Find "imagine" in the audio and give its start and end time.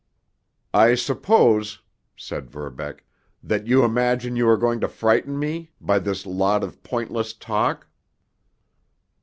3.85-4.35